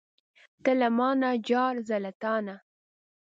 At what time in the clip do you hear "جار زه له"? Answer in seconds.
1.47-2.11